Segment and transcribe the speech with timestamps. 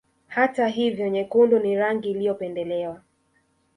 [0.27, 3.01] Hata hivyo nyekundu ni rangi iliyopendelewa